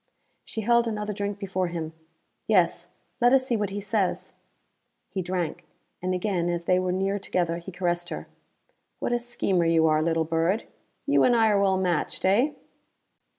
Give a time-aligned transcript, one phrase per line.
[0.43, 1.93] She held another drink before him.
[2.47, 2.89] "Yes.
[3.21, 4.33] Let us see what he says."
[5.11, 5.63] He drank;
[6.01, 8.25] and again as they were near together he caressed her.
[8.97, 10.63] "What a schemer you are, little bird.
[11.05, 12.53] You and I are well matched, eh?"